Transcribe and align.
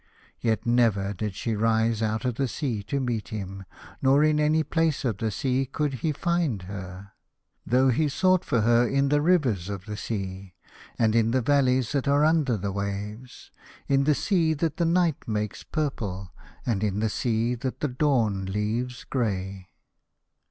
Yet 0.39 0.65
never 0.65 1.13
did 1.13 1.35
she 1.35 1.55
rise 1.55 2.01
out 2.01 2.25
of 2.25 2.33
the 2.33 2.47
sea 2.47 2.81
to 2.85 2.99
meet 2.99 3.27
him, 3.27 3.65
nor 4.01 4.23
in 4.23 4.39
any 4.39 4.63
place 4.63 5.05
of 5.05 5.19
the 5.19 5.29
sea 5.29 5.67
could 5.67 5.93
he 6.01 6.11
find 6.11 6.63
her, 6.63 7.11
though 7.67 7.89
he 7.89 8.09
sought 8.09 8.43
for 8.43 8.61
her 8.61 8.87
in 8.87 9.09
the 9.09 9.21
rivers 9.21 9.69
of 9.69 9.85
the 9.85 9.95
sea, 9.95 10.55
and 10.97 11.15
in 11.15 11.29
the 11.29 11.41
valleys 11.43 11.91
that 11.91 12.07
are 12.07 12.25
under 12.25 12.57
the 12.57 12.71
waves, 12.71 13.51
in 13.87 14.05
the 14.05 14.15
sea 14.15 14.55
that 14.55 14.77
the 14.77 14.85
night 14.85 15.27
makes 15.27 15.61
purple, 15.63 16.33
and 16.65 16.83
in 16.83 16.99
the 16.99 17.07
sea 17.07 17.53
that 17.53 17.79
the 17.81 17.87
dawn 17.87 18.45
leaves 18.45 19.03
grey. 19.03 19.67